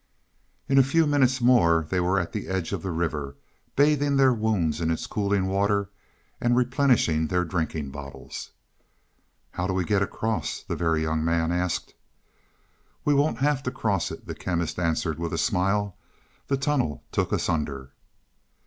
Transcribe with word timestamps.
In 0.67 0.79
a 0.79 0.83
few 0.83 1.05
minutes 1.05 1.41
more 1.41 1.85
they 1.87 1.99
were 1.99 2.19
at 2.19 2.31
the 2.31 2.47
edge 2.47 2.71
of 2.71 2.81
the 2.81 2.89
river, 2.89 3.35
bathing 3.75 4.17
their 4.17 4.33
wounds 4.33 4.81
in 4.81 4.89
its 4.89 5.05
cooling 5.05 5.45
water, 5.45 5.91
and 6.41 6.55
replenishing 6.57 7.27
their 7.27 7.45
drinking 7.45 7.91
bottles. 7.91 8.49
"How 9.51 9.67
do 9.67 9.73
we 9.75 9.85
get 9.85 10.01
across?" 10.01 10.63
the 10.63 10.75
Very 10.75 11.03
Young 11.03 11.23
Man 11.23 11.51
asked. 11.51 11.93
"We 13.05 13.13
won't 13.13 13.37
have 13.45 13.61
to 13.61 13.69
cross 13.69 14.09
it," 14.09 14.25
the 14.25 14.33
Chemist 14.33 14.79
answered 14.79 15.19
with 15.19 15.33
a 15.33 15.37
smile. 15.37 15.95
"The 16.47 16.57
tunnel 16.57 17.03
took 17.11 17.31
us 17.31 17.47
under." 17.47 17.91